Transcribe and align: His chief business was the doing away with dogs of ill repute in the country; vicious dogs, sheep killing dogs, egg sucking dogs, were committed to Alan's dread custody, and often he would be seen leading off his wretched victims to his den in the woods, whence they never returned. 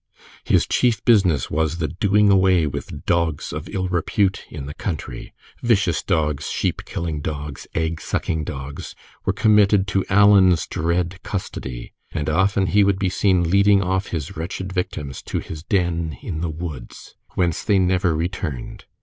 His 0.43 0.65
chief 0.65 1.05
business 1.05 1.51
was 1.51 1.77
the 1.77 1.87
doing 1.87 2.31
away 2.31 2.65
with 2.65 3.05
dogs 3.05 3.53
of 3.53 3.69
ill 3.69 3.87
repute 3.87 4.45
in 4.49 4.65
the 4.65 4.73
country; 4.73 5.31
vicious 5.61 6.01
dogs, 6.01 6.49
sheep 6.49 6.85
killing 6.85 7.21
dogs, 7.21 7.67
egg 7.75 8.01
sucking 8.01 8.43
dogs, 8.43 8.95
were 9.25 9.31
committed 9.33 9.85
to 9.89 10.03
Alan's 10.09 10.65
dread 10.65 11.19
custody, 11.21 11.93
and 12.11 12.31
often 12.31 12.65
he 12.65 12.83
would 12.83 12.97
be 12.97 13.09
seen 13.09 13.47
leading 13.51 13.83
off 13.83 14.07
his 14.07 14.35
wretched 14.35 14.73
victims 14.73 15.21
to 15.21 15.37
his 15.37 15.61
den 15.61 16.17
in 16.23 16.41
the 16.41 16.49
woods, 16.49 17.13
whence 17.35 17.61
they 17.63 17.77
never 17.77 18.15
returned. 18.15 18.85